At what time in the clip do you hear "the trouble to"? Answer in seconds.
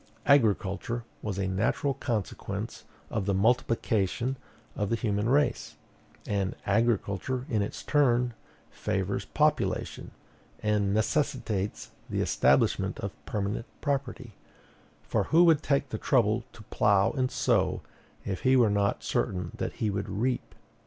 15.89-16.63